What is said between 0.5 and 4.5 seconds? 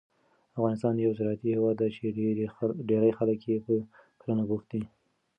افغانستان یو زراعتي هېواد دی چې ډېری خلک یې په کرنه